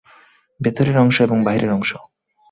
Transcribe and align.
ভেতরের 0.59 0.97
অংশ 0.97 1.17
এবং 1.21 1.37
বাহিরের 1.43 1.71
অংশ। 1.71 1.91